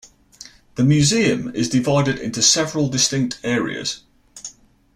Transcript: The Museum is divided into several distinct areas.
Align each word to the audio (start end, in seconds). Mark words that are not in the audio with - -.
The 0.77 0.83
Museum 0.83 1.53
is 1.53 1.69
divided 1.69 2.17
into 2.17 2.41
several 2.41 2.89
distinct 2.89 3.39
areas. 3.43 4.01